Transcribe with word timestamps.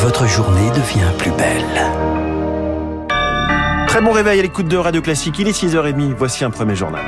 votre 0.00 0.26
journée 0.26 0.70
devient 0.70 1.12
plus 1.18 1.30
belle. 1.32 1.62
Très 3.86 4.00
bon 4.00 4.12
réveil 4.12 4.38
à 4.38 4.42
l'écoute 4.42 4.66
de 4.66 4.78
Radio 4.78 5.02
Classique. 5.02 5.38
Il 5.38 5.46
est 5.46 5.52
6h30. 5.52 6.14
Voici 6.16 6.42
un 6.42 6.50
premier 6.50 6.74
journal. 6.74 7.02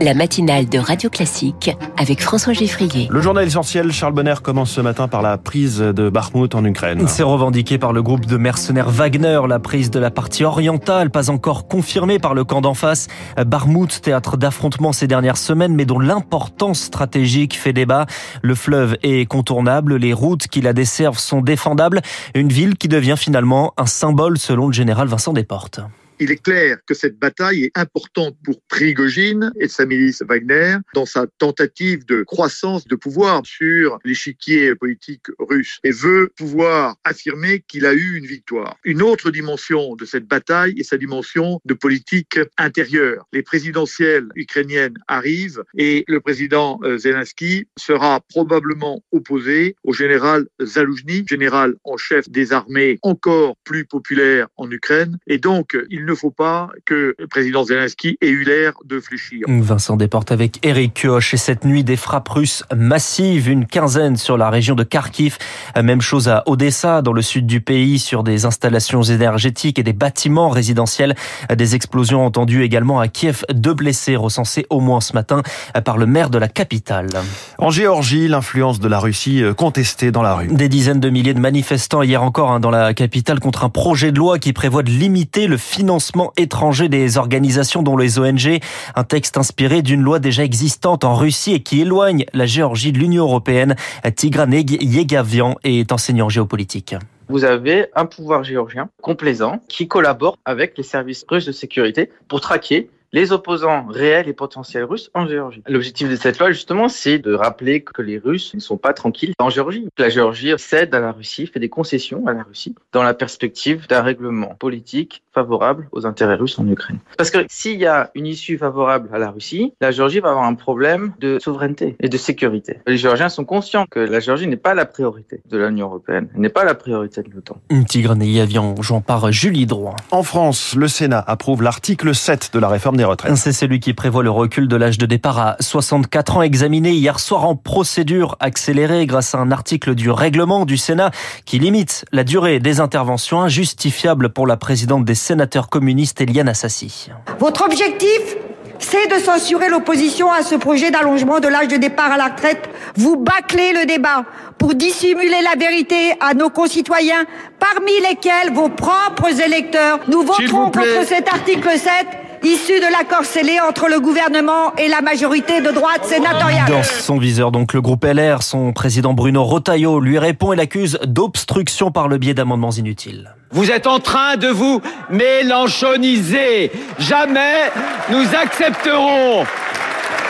La 0.00 0.14
matinale 0.14 0.68
de 0.68 0.78
Radio 0.78 1.10
Classique 1.10 1.70
avec 1.96 2.20
François 2.20 2.52
Geffrier. 2.52 3.08
Le 3.10 3.20
journal 3.20 3.46
essentiel, 3.46 3.92
Charles 3.92 4.12
Bonner 4.12 4.34
commence 4.42 4.70
ce 4.70 4.80
matin 4.80 5.08
par 5.08 5.22
la 5.22 5.38
prise 5.38 5.78
de 5.78 6.10
Bakhmut 6.10 6.54
en 6.54 6.64
Ukraine. 6.64 7.06
C'est 7.08 7.22
revendiqué 7.22 7.78
par 7.78 7.92
le 7.92 8.02
groupe 8.02 8.26
de 8.26 8.36
mercenaires 8.36 8.90
Wagner, 8.90 9.40
la 9.48 9.58
prise 9.58 9.90
de 9.90 9.98
la 9.98 10.10
partie 10.10 10.44
orientale, 10.44 11.10
pas 11.10 11.30
encore 11.30 11.68
confirmée 11.68 12.18
par 12.18 12.34
le 12.34 12.44
camp 12.44 12.60
d'en 12.60 12.74
face. 12.74 13.08
Bakhmut, 13.36 14.00
théâtre 14.00 14.36
d'affrontements 14.36 14.92
ces 14.92 15.06
dernières 15.06 15.36
semaines, 15.36 15.74
mais 15.74 15.84
dont 15.84 15.98
l'importance 15.98 16.80
stratégique 16.80 17.56
fait 17.56 17.72
débat. 17.72 18.06
Le 18.42 18.54
fleuve 18.54 18.96
est 19.02 19.26
contournable, 19.26 19.96
les 19.96 20.12
routes 20.12 20.48
qui 20.48 20.60
la 20.60 20.72
desservent 20.72 21.18
sont 21.18 21.40
défendables. 21.40 22.02
Une 22.34 22.48
ville 22.48 22.76
qui 22.76 22.88
devient 22.88 23.16
finalement 23.16 23.72
un 23.76 23.86
symbole 23.86 24.38
selon 24.38 24.66
le 24.66 24.72
général 24.72 25.08
Vincent 25.08 25.32
Desportes. 25.32 25.80
Il 26.20 26.30
est 26.30 26.42
clair 26.42 26.78
que 26.86 26.94
cette 26.94 27.18
bataille 27.18 27.64
est 27.64 27.76
importante 27.76 28.36
pour 28.44 28.60
Prigogine 28.68 29.52
et 29.58 29.66
sa 29.66 29.84
milice 29.84 30.22
Wagner 30.22 30.76
dans 30.94 31.06
sa 31.06 31.26
tentative 31.38 32.06
de 32.06 32.22
croissance 32.22 32.86
de 32.86 32.94
pouvoir 32.94 33.44
sur 33.44 33.98
l'échiquier 34.04 34.76
politique 34.76 35.26
russe 35.40 35.80
et 35.82 35.90
veut 35.90 36.30
pouvoir 36.36 36.96
affirmer 37.02 37.64
qu'il 37.66 37.84
a 37.84 37.94
eu 37.94 38.16
une 38.16 38.26
victoire. 38.26 38.76
Une 38.84 39.02
autre 39.02 39.32
dimension 39.32 39.96
de 39.96 40.04
cette 40.04 40.26
bataille 40.26 40.78
est 40.78 40.84
sa 40.84 40.98
dimension 40.98 41.60
de 41.64 41.74
politique 41.74 42.38
intérieure. 42.58 43.26
Les 43.32 43.42
présidentielles 43.42 44.28
ukrainiennes 44.36 44.98
arrivent 45.08 45.64
et 45.76 46.04
le 46.06 46.20
président 46.20 46.78
euh, 46.84 46.96
Zelensky 46.96 47.66
sera 47.76 48.20
probablement 48.28 49.02
opposé 49.10 49.74
au 49.82 49.92
général 49.92 50.46
Zaloujny, 50.62 51.24
général 51.28 51.74
en 51.82 51.96
chef 51.96 52.28
des 52.30 52.52
armées 52.52 53.00
encore 53.02 53.56
plus 53.64 53.84
populaire 53.84 54.46
en 54.56 54.70
Ukraine 54.70 55.18
et 55.26 55.38
donc 55.38 55.76
il 55.90 56.03
il 56.04 56.10
ne 56.10 56.14
faut 56.14 56.30
pas 56.30 56.68
que 56.84 57.14
le 57.18 57.26
président 57.26 57.64
Zelensky 57.64 58.18
ait 58.20 58.28
eu 58.28 58.44
l'air 58.44 58.74
de 58.84 59.00
fléchir. 59.00 59.46
Vincent 59.48 59.96
Desportes 59.96 60.32
avec 60.32 60.58
Eric 60.62 60.92
Kioch 60.92 61.32
et 61.32 61.38
cette 61.38 61.64
nuit 61.64 61.82
des 61.82 61.96
frappes 61.96 62.28
russes 62.28 62.62
massives, 62.76 63.48
une 63.48 63.64
quinzaine 63.64 64.18
sur 64.18 64.36
la 64.36 64.50
région 64.50 64.74
de 64.74 64.82
Kharkiv. 64.82 65.38
Même 65.82 66.02
chose 66.02 66.28
à 66.28 66.42
Odessa, 66.44 67.00
dans 67.00 67.14
le 67.14 67.22
sud 67.22 67.46
du 67.46 67.62
pays, 67.62 67.98
sur 67.98 68.22
des 68.22 68.44
installations 68.44 69.02
énergétiques 69.02 69.78
et 69.78 69.82
des 69.82 69.94
bâtiments 69.94 70.50
résidentiels. 70.50 71.14
Des 71.50 71.74
explosions 71.74 72.26
entendues 72.26 72.64
également 72.64 73.00
à 73.00 73.08
Kiev. 73.08 73.46
Deux 73.54 73.72
blessés 73.72 74.16
recensés 74.16 74.66
au 74.68 74.80
moins 74.80 75.00
ce 75.00 75.14
matin 75.14 75.42
par 75.86 75.96
le 75.96 76.04
maire 76.04 76.28
de 76.28 76.36
la 76.36 76.48
capitale. 76.48 77.08
En 77.56 77.70
Géorgie, 77.70 78.28
l'influence 78.28 78.78
de 78.78 78.88
la 78.88 78.98
Russie 78.98 79.42
contestée 79.56 80.10
dans 80.10 80.22
la 80.22 80.34
rue. 80.34 80.48
Des 80.48 80.68
dizaines 80.68 81.00
de 81.00 81.08
milliers 81.08 81.32
de 81.32 81.40
manifestants 81.40 82.02
hier 82.02 82.22
encore 82.22 82.50
hein, 82.50 82.60
dans 82.60 82.70
la 82.70 82.92
capitale 82.92 83.40
contre 83.40 83.64
un 83.64 83.70
projet 83.70 84.12
de 84.12 84.18
loi 84.18 84.38
qui 84.38 84.52
prévoit 84.52 84.82
de 84.82 84.90
limiter 84.90 85.46
le 85.46 85.56
financement 85.56 85.93
financement 85.94 86.32
étranger 86.36 86.88
des 86.88 87.18
organisations 87.18 87.84
dont 87.84 87.96
les 87.96 88.18
ONG, 88.18 88.58
un 88.96 89.04
texte 89.04 89.36
inspiré 89.36 89.80
d'une 89.80 90.02
loi 90.02 90.18
déjà 90.18 90.42
existante 90.42 91.04
en 91.04 91.14
Russie 91.14 91.52
et 91.54 91.60
qui 91.60 91.82
éloigne 91.82 92.24
la 92.32 92.46
Géorgie 92.46 92.90
de 92.90 92.98
l'Union 92.98 93.22
européenne. 93.22 93.76
Tigran 94.16 94.50
Yegavian 94.50 95.54
est 95.62 95.92
enseignant 95.92 96.28
géopolitique. 96.28 96.96
Vous 97.28 97.44
avez 97.44 97.86
un 97.94 98.06
pouvoir 98.06 98.42
géorgien 98.42 98.88
complaisant 99.02 99.60
qui 99.68 99.86
collabore 99.86 100.36
avec 100.44 100.76
les 100.76 100.82
services 100.82 101.24
russes 101.28 101.46
de 101.46 101.52
sécurité 101.52 102.10
pour 102.26 102.40
traquer 102.40 102.90
les 103.14 103.30
opposants 103.30 103.86
réels 103.88 104.28
et 104.28 104.32
potentiels 104.32 104.82
russes 104.82 105.08
en 105.14 105.28
Géorgie. 105.28 105.62
L'objectif 105.68 106.10
de 106.10 106.16
cette 106.16 106.40
loi, 106.40 106.50
justement, 106.50 106.88
c'est 106.88 107.20
de 107.20 107.32
rappeler 107.32 107.80
que 107.80 108.02
les 108.02 108.18
Russes 108.18 108.52
ne 108.54 108.58
sont 108.58 108.76
pas 108.76 108.92
tranquilles 108.92 109.34
en 109.38 109.50
Géorgie. 109.50 109.86
La 109.98 110.08
Géorgie 110.08 110.52
cède 110.58 110.92
à 110.96 110.98
la 110.98 111.12
Russie, 111.12 111.46
fait 111.46 111.60
des 111.60 111.68
concessions 111.68 112.26
à 112.26 112.32
la 112.32 112.42
Russie 112.42 112.74
dans 112.92 113.04
la 113.04 113.14
perspective 113.14 113.86
d'un 113.86 114.02
règlement 114.02 114.56
politique 114.56 115.22
favorable 115.32 115.88
aux 115.92 116.06
intérêts 116.06 116.34
russes 116.34 116.58
en 116.58 116.66
Ukraine. 116.66 116.98
Parce 117.16 117.30
que 117.30 117.38
s'il 117.48 117.78
y 117.78 117.86
a 117.86 118.10
une 118.16 118.26
issue 118.26 118.58
favorable 118.58 119.08
à 119.12 119.18
la 119.18 119.30
Russie, 119.30 119.72
la 119.80 119.92
Géorgie 119.92 120.18
va 120.18 120.30
avoir 120.30 120.46
un 120.46 120.54
problème 120.54 121.12
de 121.20 121.38
souveraineté 121.38 121.96
et 122.00 122.08
de 122.08 122.16
sécurité. 122.16 122.80
Les 122.86 122.96
Géorgiens 122.96 123.28
sont 123.28 123.44
conscients 123.44 123.86
que 123.88 124.00
la 124.00 124.18
Géorgie 124.18 124.48
n'est 124.48 124.56
pas 124.56 124.74
la 124.74 124.86
priorité 124.86 125.40
de 125.48 125.58
l'Union 125.58 125.86
européenne, 125.86 126.28
n'est 126.34 126.48
pas 126.48 126.64
la 126.64 126.74
priorité 126.74 127.22
de 127.22 127.30
l'OTAN. 127.30 127.58
Tigre 127.88 128.16
avion 128.40 128.74
jouant 128.82 129.00
par 129.00 129.30
Julie 129.30 129.66
Droit. 129.66 129.94
En 130.10 130.24
France, 130.24 130.74
le 130.74 130.88
Sénat 130.88 131.22
approuve 131.24 131.62
l'article 131.62 132.12
7 132.12 132.50
de 132.52 132.58
la 132.58 132.68
réforme 132.68 132.96
des 132.96 133.03
retraites. 133.06 133.36
C'est 133.36 133.52
celui 133.52 133.80
qui 133.80 133.94
prévoit 133.94 134.22
le 134.22 134.30
recul 134.30 134.68
de 134.68 134.76
l'âge 134.76 134.98
de 134.98 135.06
départ 135.06 135.38
à 135.38 135.56
64 135.60 136.36
ans, 136.36 136.42
examiné 136.42 136.92
hier 136.92 137.18
soir 137.18 137.44
en 137.44 137.56
procédure 137.56 138.36
accélérée 138.40 139.06
grâce 139.06 139.34
à 139.34 139.38
un 139.38 139.50
article 139.50 139.94
du 139.94 140.10
règlement 140.10 140.64
du 140.64 140.76
Sénat 140.76 141.10
qui 141.44 141.58
limite 141.58 142.04
la 142.12 142.24
durée 142.24 142.60
des 142.60 142.80
interventions 142.80 143.42
injustifiables 143.42 144.28
pour 144.28 144.46
la 144.46 144.56
présidente 144.56 145.04
des 145.04 145.14
sénateur 145.24 145.68
communiste 145.68 146.20
Eliane 146.20 146.48
Assassi. 146.48 147.10
Votre 147.38 147.64
objectif 147.64 148.36
c'est 148.78 149.06
de 149.06 149.22
censurer 149.22 149.68
l'opposition 149.70 150.30
à 150.30 150.42
ce 150.42 150.56
projet 150.56 150.90
d'allongement 150.90 151.40
de 151.40 151.48
l'âge 151.48 151.68
de 151.68 151.76
départ 151.76 152.12
à 152.12 152.16
la 152.16 152.26
retraite. 152.26 152.68
Vous 152.96 153.16
bâclez 153.16 153.72
le 153.72 153.86
débat 153.86 154.24
pour 154.58 154.74
dissimuler 154.74 155.40
la 155.42 155.56
vérité 155.58 156.12
à 156.20 156.34
nos 156.34 156.50
concitoyens, 156.50 157.24
parmi 157.58 157.92
lesquels 158.08 158.52
vos 158.52 158.68
propres 158.68 159.40
électeurs. 159.40 160.00
Nous 160.08 160.22
voterons 160.22 160.70
contre 160.70 161.06
cet 161.06 161.28
article 161.28 161.70
7 161.70 162.23
issu 162.44 162.78
de 162.80 162.92
l'accord 162.92 163.24
scellé 163.24 163.58
entre 163.60 163.88
le 163.88 164.00
gouvernement 164.00 164.74
et 164.76 164.88
la 164.88 165.00
majorité 165.00 165.60
de 165.60 165.70
droite 165.70 166.04
sénatoriale. 166.04 166.68
Dans 166.68 166.82
son 166.82 167.18
viseur, 167.18 167.50
donc, 167.50 167.72
le 167.72 167.80
groupe 167.80 168.04
LR, 168.04 168.42
son 168.42 168.72
président 168.72 169.14
Bruno 169.14 169.44
Rotaillot 169.44 170.00
lui 170.00 170.18
répond 170.18 170.52
et 170.52 170.56
l'accuse 170.56 170.98
d'obstruction 171.04 171.90
par 171.90 172.08
le 172.08 172.18
biais 172.18 172.34
d'amendements 172.34 172.70
inutiles. 172.70 173.34
Vous 173.50 173.70
êtes 173.70 173.86
en 173.86 174.00
train 174.00 174.36
de 174.36 174.48
vous 174.48 174.80
mélanchoniser. 175.10 176.70
Jamais 176.98 177.70
nous 178.10 178.24
accepterons 178.34 179.44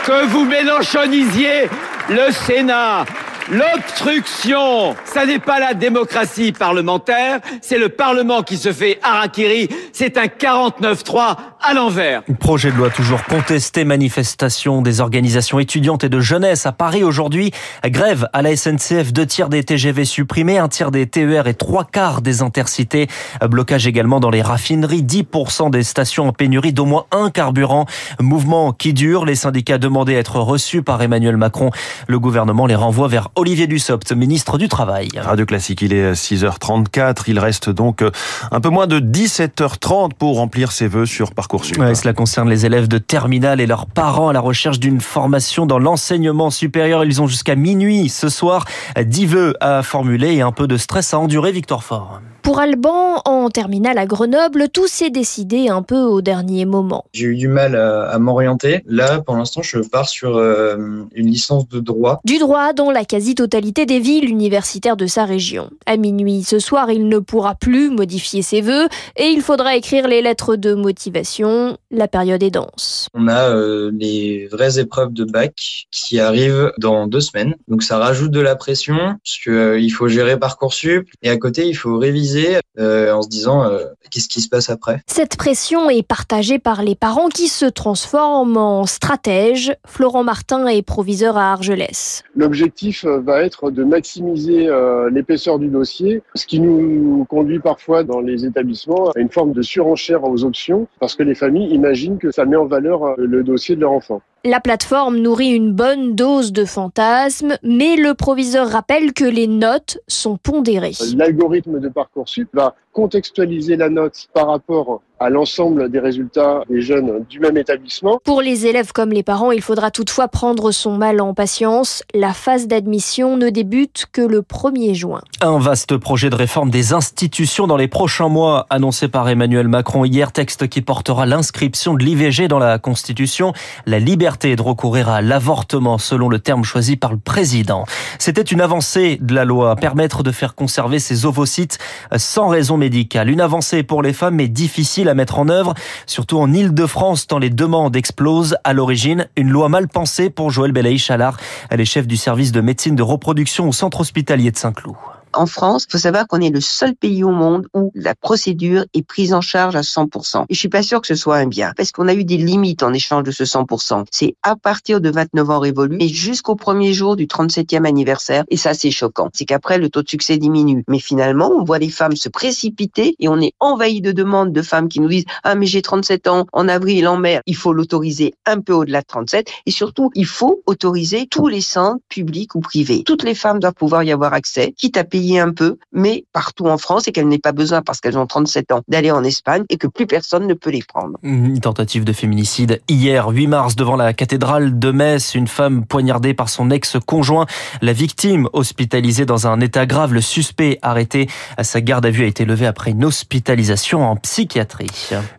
que 0.05 0.25
vous 0.27 0.45
mélanchonisiez 0.45 1.69
le 2.09 2.31
Sénat. 2.31 3.05
L'obstruction, 3.51 4.95
ça 5.05 5.25
n'est 5.27 5.39
pas 5.39 5.59
la 5.59 5.75
démocratie 5.75 6.51
parlementaire, 6.51 7.41
c'est 7.61 7.77
le 7.77 7.89
Parlement 7.89 8.41
qui 8.41 8.57
se 8.57 8.73
fait 8.73 8.99
harakiri, 9.03 9.69
c'est 9.93 10.17
un 10.17 10.25
49-3 10.25 11.35
à 11.67 11.73
l'envers. 11.73 12.21
Projet 12.39 12.71
de 12.71 12.77
loi 12.77 12.91
toujours 12.91 13.23
contesté, 13.23 13.85
manifestation 13.85 14.83
des 14.83 15.01
organisations 15.01 15.59
étudiantes 15.59 16.03
et 16.03 16.09
de 16.09 16.19
jeunesse 16.19 16.67
à 16.67 16.71
Paris 16.71 17.03
aujourd'hui. 17.03 17.51
Grève 17.83 18.27
à 18.33 18.43
la 18.43 18.55
SNCF, 18.55 19.11
deux 19.11 19.25
tiers 19.25 19.49
des 19.49 19.63
TGV 19.63 20.05
supprimés, 20.05 20.59
un 20.59 20.67
tiers 20.67 20.91
des 20.91 21.07
TER 21.07 21.47
et 21.47 21.55
trois 21.55 21.83
quarts 21.83 22.21
des 22.21 22.43
intercités. 22.43 23.07
Blocage 23.41 23.87
également 23.87 24.19
dans 24.19 24.29
les 24.29 24.43
raffineries, 24.43 25.01
10% 25.01 25.71
des 25.71 25.81
stations 25.81 26.27
en 26.27 26.33
pénurie 26.33 26.71
d'au 26.71 26.85
moins 26.85 27.05
un 27.11 27.31
carburant. 27.31 27.85
Mouvement 28.19 28.71
qui 28.71 28.93
dure, 28.93 29.25
les 29.25 29.35
syndicats 29.35 29.79
demandaient 29.79 30.17
à 30.17 30.19
être 30.19 30.39
reçus 30.39 30.83
par 30.83 31.01
Emmanuel 31.01 31.37
Macron. 31.37 31.71
Le 32.07 32.19
gouvernement 32.19 32.67
les 32.67 32.75
renvoie 32.75 33.07
vers 33.07 33.29
Olivier 33.35 33.65
Dussopt, 33.65 34.11
ministre 34.11 34.59
du 34.59 34.67
Travail. 34.67 35.09
Radio 35.17 35.47
Classique, 35.47 35.81
il 35.81 35.93
est 35.93 36.13
6h34. 36.13 37.23
Il 37.27 37.39
reste 37.39 37.71
donc 37.71 38.03
un 38.51 38.61
peu 38.61 38.69
moins 38.69 38.85
de 38.85 38.99
17h30 38.99 40.11
pour 40.13 40.35
remplir 40.37 40.71
ses 40.71 40.87
vœux 40.87 41.07
sur 41.07 41.33
Cela 41.63 42.13
concerne 42.13 42.49
les 42.49 42.65
élèves 42.65 42.87
de 42.87 42.97
terminale 42.97 43.61
et 43.61 43.67
leurs 43.67 43.85
parents 43.85 44.29
à 44.29 44.33
la 44.33 44.39
recherche 44.39 44.79
d'une 44.79 45.01
formation 45.01 45.65
dans 45.65 45.79
l'enseignement 45.79 46.49
supérieur. 46.49 47.03
Ils 47.05 47.21
ont 47.21 47.27
jusqu'à 47.27 47.55
minuit 47.55 48.09
ce 48.09 48.29
soir 48.29 48.65
10 48.99 49.25
vœux 49.25 49.53
à 49.61 49.83
formuler 49.83 50.33
et 50.33 50.41
un 50.41 50.51
peu 50.51 50.67
de 50.67 50.77
stress 50.77 51.13
à 51.13 51.19
endurer. 51.19 51.51
Victor 51.51 51.83
Fort. 51.83 52.21
Pour 52.45 52.59
Alban, 52.59 53.23
en 53.25 53.49
terminale 53.49 53.97
à 53.97 54.05
Grenoble, 54.05 54.69
tout 54.69 54.85
s'est 54.85 55.09
décidé 55.09 55.67
un 55.67 55.81
peu 55.81 56.01
au 56.01 56.21
dernier 56.21 56.65
moment. 56.65 57.05
J'ai 57.11 57.25
eu 57.25 57.35
du 57.35 57.47
mal 57.47 57.75
à, 57.75 58.19
m'orienter. 58.19 58.83
Là, 58.85 59.19
pour 59.19 59.35
l'instant, 59.35 59.63
je 59.63 59.79
pars 59.79 60.07
sur 60.07 60.37
euh, 60.37 60.77
une 61.15 61.25
licence 61.25 61.67
de 61.67 61.79
droit. 61.79 62.21
Du 62.23 62.37
droit 62.37 62.73
dans 62.73 62.91
la 62.91 63.03
quasi-totalité 63.03 63.87
des 63.87 63.99
villes 63.99 64.29
universitaires 64.29 64.95
de 64.95 65.07
sa 65.07 65.25
région. 65.25 65.71
À 65.87 65.97
minuit 65.97 66.43
ce 66.43 66.59
soir, 66.59 66.91
il 66.91 67.07
ne 67.07 67.17
pourra 67.17 67.55
plus 67.55 67.89
modifier 67.89 68.43
ses 68.43 68.61
vœux 68.61 68.89
et 69.17 69.25
il 69.25 69.41
faudra 69.41 69.75
écrire 69.75 70.07
les 70.07 70.21
lettres 70.21 70.55
de 70.55 70.75
motivation. 70.75 71.79
La 71.89 72.07
période 72.07 72.43
est 72.43 72.51
dense. 72.51 73.09
On 73.15 73.27
a 73.27 73.49
euh, 73.49 73.89
les 73.91 74.47
vraies 74.51 74.77
épreuves 74.77 75.13
de 75.13 75.23
bac 75.23 75.87
qui 75.89 76.19
arrivent 76.19 76.71
dans 76.77 77.07
deux 77.07 77.21
semaines. 77.21 77.55
Donc 77.67 77.81
ça 77.81 77.97
rajoute 77.97 78.29
de 78.29 78.39
la 78.39 78.55
pression 78.55 78.97
parce 78.97 79.39
qu'il 79.41 79.51
euh, 79.51 79.89
faut 79.89 80.07
gérer 80.07 80.37
Parcoursup 80.37 81.09
et 81.23 81.31
à 81.31 81.37
côté, 81.37 81.67
il 81.67 81.73
faut 81.73 81.97
réviser 81.97 82.34
euh, 82.77 83.13
en 83.13 83.21
se 83.21 83.29
disant 83.29 83.63
euh, 83.63 83.85
qu'est-ce 84.11 84.27
qui 84.27 84.41
se 84.41 84.49
passe 84.49 84.69
après? 84.69 85.01
Cette 85.07 85.37
pression 85.37 85.89
est 85.89 86.05
partagée 86.05 86.59
par 86.59 86.83
les 86.83 86.95
parents 86.95 87.29
qui 87.29 87.47
se 87.47 87.65
transforment 87.65 88.57
en 88.57 88.85
stratèges. 88.85 89.73
Florent 89.85 90.23
Martin 90.23 90.67
est 90.67 90.81
proviseur 90.81 91.37
à 91.37 91.53
Argelès. 91.53 92.23
L'objectif 92.35 93.05
euh, 93.05 93.19
va 93.19 93.43
être 93.43 93.71
de 93.71 93.83
maximiser 93.83 94.69
l'épaisseur 95.11 95.59
du 95.59 95.67
dossier, 95.67 96.21
ce 96.35 96.45
qui 96.45 96.59
nous 96.59 97.25
conduit 97.29 97.59
parfois 97.59 98.03
dans 98.03 98.19
les 98.19 98.45
établissements 98.45 99.11
à 99.11 99.19
une 99.19 99.29
forme 99.29 99.53
de 99.53 99.61
surenchère 99.61 100.23
aux 100.23 100.43
options 100.43 100.87
parce 100.99 101.15
que 101.15 101.23
les 101.23 101.35
familles 101.35 101.73
imaginent 101.73 102.17
que 102.17 102.31
ça 102.31 102.45
met 102.45 102.55
en 102.55 102.65
valeur 102.65 103.15
le 103.17 103.43
dossier 103.43 103.75
de 103.75 103.81
leur 103.81 103.91
enfant. 103.91 104.21
La 104.47 104.59
plateforme 104.59 105.17
nourrit 105.17 105.53
une 105.53 105.73
bonne 105.73 106.13
dose 106.13 106.53
de 106.53 106.65
fantasmes, 106.65 107.57
mais 107.63 107.95
le 107.95 108.13
proviseur 108.13 108.69
rappelle 108.69 109.11
que 109.11 109.25
les 109.25 109.47
notes 109.47 109.97
sont 110.07 110.37
pondérées. 110.37 110.91
L'algorithme 111.17 111.79
de 111.79 111.89
Parcoursup 111.89 112.47
va 112.53 112.75
contextualiser 112.95 113.75
la 113.75 113.89
note 113.89 114.27
par 114.33 114.47
rapport 114.47 115.01
à 115.19 115.29
l'ensemble 115.29 115.89
des 115.89 115.99
résultats 115.99 116.63
des 116.69 116.81
jeunes 116.81 117.25
du 117.29 117.39
même 117.39 117.57
établissement. 117.57 118.19
Pour 118.23 118.41
les 118.41 118.67
élèves 118.67 118.91
comme 118.91 119.11
les 119.11 119.23
parents, 119.23 119.51
il 119.51 119.61
faudra 119.61 119.89
toutefois 119.91 120.27
prendre 120.27 120.71
son 120.71 120.97
mal 120.97 121.21
en 121.21 121.33
patience. 121.33 122.03
La 122.13 122.33
phase 122.33 122.67
d'admission 122.67 123.37
ne 123.37 123.49
débute 123.49 124.07
que 124.11 124.21
le 124.21 124.41
1er 124.41 124.93
juin. 124.93 125.21
Un 125.41 125.57
vaste 125.57 125.95
projet 125.97 126.29
de 126.29 126.35
réforme 126.35 126.69
des 126.69 126.91
institutions 126.91 127.65
dans 127.65 127.77
les 127.77 127.87
prochains 127.87 128.27
mois, 128.27 128.65
annoncé 128.69 129.07
par 129.07 129.29
Emmanuel 129.29 129.69
Macron 129.69 130.03
hier, 130.03 130.33
texte 130.33 130.67
qui 130.67 130.81
portera 130.81 131.25
l'inscription 131.25 131.93
de 131.93 132.03
l'IVG 132.03 132.49
dans 132.49 132.59
la 132.59 132.77
Constitution, 132.77 133.53
la 133.85 133.99
liberté 133.99 134.55
de 134.55 134.61
recourir 134.61 135.09
à 135.09 135.21
l'avortement 135.21 135.97
selon 135.97 136.27
le 136.27 136.39
terme 136.39 136.63
choisi 136.63 136.97
par 136.97 137.13
le 137.13 137.19
président. 137.19 137.85
C'était 138.19 138.41
une 138.41 138.61
avancée 138.61 139.17
de 139.21 139.33
la 139.33 139.45
loi, 139.45 139.77
permettre 139.77 140.23
de 140.23 140.31
faire 140.31 140.55
conserver 140.55 140.99
ces 140.99 141.25
ovocytes 141.25 141.77
sans 142.17 142.47
raison 142.47 142.75
médicale. 142.75 142.84
Une 143.27 143.41
avancée 143.41 143.83
pour 143.83 144.01
les 144.01 144.13
femmes, 144.13 144.35
mais 144.35 144.47
difficile 144.47 145.09
à 145.09 145.13
mettre 145.13 145.39
en 145.39 145.49
œuvre, 145.49 145.73
surtout 146.05 146.37
en 146.39 146.51
Ile-de-France, 146.53 147.27
tant 147.27 147.39
les 147.39 147.49
demandes 147.49 147.95
explosent. 147.95 148.57
À 148.63 148.73
l'origine, 148.73 149.27
une 149.35 149.49
loi 149.49 149.69
mal 149.69 149.87
pensée 149.87 150.29
pour 150.29 150.51
Joël 150.51 150.71
Belaïch-Chalard. 150.71 151.37
Elle 151.69 151.81
est 151.81 151.85
chef 151.85 152.07
du 152.07 152.17
service 152.17 152.51
de 152.51 152.61
médecine 152.61 152.95
de 152.95 153.03
reproduction 153.03 153.67
au 153.67 153.71
centre 153.71 154.01
hospitalier 154.01 154.51
de 154.51 154.57
Saint-Cloud 154.57 154.95
en 155.35 155.45
France, 155.45 155.85
il 155.87 155.91
faut 155.91 155.97
savoir 155.97 156.27
qu'on 156.27 156.41
est 156.41 156.49
le 156.49 156.61
seul 156.61 156.95
pays 156.95 157.23
au 157.23 157.31
monde 157.31 157.67
où 157.73 157.91
la 157.95 158.15
procédure 158.15 158.85
est 158.93 159.05
prise 159.05 159.33
en 159.33 159.41
charge 159.41 159.75
à 159.75 159.81
100%. 159.81 160.45
Et 160.49 160.53
je 160.53 160.59
suis 160.59 160.69
pas 160.69 160.83
sûr 160.83 161.01
que 161.01 161.07
ce 161.07 161.15
soit 161.15 161.37
un 161.37 161.47
bien, 161.47 161.73
parce 161.75 161.91
qu'on 161.91 162.07
a 162.07 162.13
eu 162.13 162.23
des 162.23 162.37
limites 162.37 162.83
en 162.83 162.93
échange 162.93 163.23
de 163.23 163.31
ce 163.31 163.43
100%. 163.43 164.05
C'est 164.11 164.35
à 164.43 164.55
partir 164.55 165.01
de 165.01 165.09
29 165.09 165.49
ans 165.49 165.59
révolus 165.59 165.97
et 165.99 166.07
jusqu'au 166.07 166.55
premier 166.55 166.93
jour 166.93 167.15
du 167.15 167.27
37e 167.27 167.85
anniversaire. 167.85 168.43
Et 168.49 168.57
ça, 168.57 168.73
c'est 168.73 168.91
choquant. 168.91 169.29
C'est 169.33 169.45
qu'après, 169.45 169.77
le 169.77 169.89
taux 169.89 170.03
de 170.03 170.09
succès 170.09 170.37
diminue. 170.37 170.83
Mais 170.87 170.99
finalement, 170.99 171.51
on 171.51 171.63
voit 171.63 171.79
les 171.79 171.89
femmes 171.89 172.15
se 172.15 172.29
précipiter 172.29 173.15
et 173.19 173.27
on 173.27 173.39
est 173.39 173.53
envahi 173.59 174.01
de 174.01 174.11
demandes 174.11 174.53
de 174.53 174.61
femmes 174.61 174.87
qui 174.87 174.99
nous 174.99 175.09
disent 175.09 175.25
Ah, 175.43 175.55
mais 175.55 175.65
j'ai 175.65 175.81
37 175.81 176.27
ans, 176.27 176.45
en 176.53 176.67
avril, 176.67 177.07
en 177.07 177.17
mer. 177.17 177.41
Il 177.45 177.55
faut 177.55 177.73
l'autoriser 177.73 178.33
un 178.45 178.61
peu 178.61 178.73
au-delà 178.73 179.01
de 179.01 179.07
37. 179.07 179.49
Et 179.65 179.71
surtout, 179.71 180.11
il 180.15 180.25
faut 180.25 180.61
autoriser 180.65 181.27
tous 181.29 181.47
les 181.47 181.61
centres 181.61 182.01
publics 182.09 182.55
ou 182.55 182.59
privés. 182.59 183.03
Toutes 183.03 183.23
les 183.23 183.35
femmes 183.35 183.59
doivent 183.59 183.73
pouvoir 183.73 184.03
y 184.03 184.11
avoir 184.11 184.33
accès, 184.33 184.73
quitte 184.77 184.97
à 184.97 185.03
payer 185.03 185.24
un 185.33 185.51
peu, 185.51 185.77
mais 185.91 186.25
partout 186.33 186.67
en 186.67 186.77
France 186.77 187.07
et 187.07 187.11
qu'elles 187.11 187.27
n'aient 187.27 187.39
pas 187.39 187.51
besoin, 187.51 187.81
parce 187.81 187.99
qu'elles 187.99 188.17
ont 188.17 188.27
37 188.27 188.71
ans, 188.71 188.81
d'aller 188.87 189.11
en 189.11 189.23
Espagne 189.23 189.63
et 189.69 189.77
que 189.77 189.87
plus 189.87 190.05
personne 190.05 190.47
ne 190.47 190.53
peut 190.53 190.69
les 190.69 190.83
prendre. 190.83 191.17
Une 191.23 191.59
tentative 191.59 192.03
de 192.03 192.13
féminicide 192.13 192.81
hier, 192.87 193.27
8 193.27 193.47
mars, 193.47 193.75
devant 193.75 193.95
la 193.95 194.13
cathédrale 194.13 194.77
de 194.79 194.91
Metz. 194.91 195.35
Une 195.35 195.47
femme 195.47 195.85
poignardée 195.85 196.33
par 196.33 196.49
son 196.49 196.69
ex-conjoint. 196.71 197.45
La 197.81 197.93
victime 197.93 198.47
hospitalisée 198.53 199.25
dans 199.25 199.47
un 199.47 199.59
état 199.61 199.85
grave. 199.85 200.13
Le 200.13 200.21
suspect 200.21 200.79
arrêté. 200.81 201.27
Sa 201.61 201.81
garde 201.81 202.05
à 202.05 202.09
vue 202.09 202.23
a 202.23 202.27
été 202.27 202.45
levée 202.45 202.67
après 202.67 202.91
une 202.91 203.05
hospitalisation 203.05 204.03
en 204.03 204.15
psychiatrie. 204.15 204.87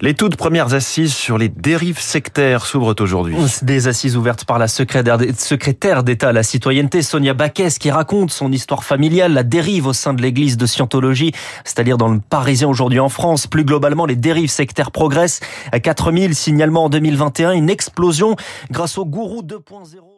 Les 0.00 0.14
toutes 0.14 0.36
premières 0.36 0.74
assises 0.74 1.14
sur 1.14 1.38
les 1.38 1.48
dérives 1.48 2.00
sectaires 2.00 2.64
s'ouvrent 2.64 2.94
aujourd'hui. 3.00 3.36
Des 3.62 3.88
assises 3.88 4.16
ouvertes 4.16 4.44
par 4.44 4.58
la 4.58 4.68
secrétaire 4.68 6.02
d'État 6.02 6.28
à 6.28 6.32
la 6.32 6.42
citoyenneté, 6.42 7.02
Sonia 7.02 7.34
Baquès, 7.34 7.78
qui 7.78 7.90
raconte 7.90 8.30
son 8.30 8.50
histoire 8.52 8.84
familiale, 8.84 9.32
la 9.34 9.42
dérive 9.42 9.75
au 9.84 9.92
sein 9.92 10.14
de 10.14 10.22
l'église 10.22 10.56
de 10.56 10.64
Scientologie, 10.64 11.32
c'est-à-dire 11.64 11.98
dans 11.98 12.08
le 12.08 12.20
Parisien 12.20 12.68
aujourd'hui 12.68 13.00
en 13.00 13.08
France. 13.08 13.46
Plus 13.46 13.64
globalement, 13.64 14.06
les 14.06 14.16
dérives 14.16 14.50
sectaires 14.50 14.90
progressent. 14.90 15.40
À 15.72 15.80
4000 15.80 16.34
signalements 16.34 16.84
en 16.84 16.88
2021, 16.88 17.52
une 17.52 17.68
explosion 17.68 18.36
grâce 18.70 18.96
au 18.96 19.04
gourou 19.04 19.42
2.0. 19.42 20.15